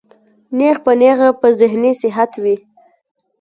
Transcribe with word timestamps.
نېغ 0.57 0.77
پۀ 0.83 0.91
نېغه 0.99 1.29
پۀ 1.39 1.47
ذهني 1.59 1.91
صحت 2.01 2.31
وي 2.43 2.55